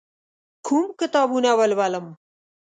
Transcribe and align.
کوم 0.65 0.85
کتابونه 0.99 1.49
ولولم؟ 1.59 2.07